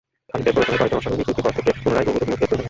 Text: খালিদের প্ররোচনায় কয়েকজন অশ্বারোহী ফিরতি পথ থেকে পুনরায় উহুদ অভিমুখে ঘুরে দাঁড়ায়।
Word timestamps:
খালিদের 0.29 0.53
প্ররোচনায় 0.55 0.79
কয়েকজন 0.81 0.97
অশ্বারোহী 0.99 1.25
ফিরতি 1.27 1.41
পথ 1.45 1.53
থেকে 1.57 1.71
পুনরায় 1.83 2.07
উহুদ 2.07 2.15
অভিমুখে 2.21 2.35
ঘুরে 2.39 2.47
দাঁড়ায়। 2.49 2.59